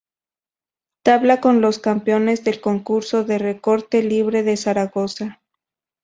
[1.03, 5.39] Tabla con los campeones del concurso de recorte libre de Zaragoza.